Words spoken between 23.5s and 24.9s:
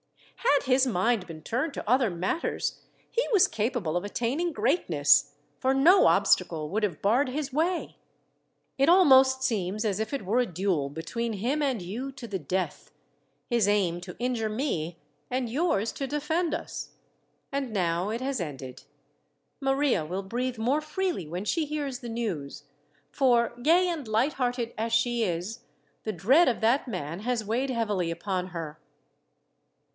gay and light hearted